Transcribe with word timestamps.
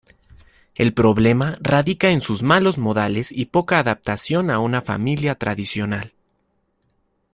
El 0.73 0.95
problema 0.95 1.59
radica 1.61 2.09
en 2.09 2.21
sus 2.21 2.41
malos 2.41 2.79
modales 2.79 3.31
y 3.31 3.45
poca 3.45 3.77
adaptación 3.77 4.49
a 4.49 4.57
una 4.57 4.81
familia 4.81 5.35
tradicional. 5.35 6.13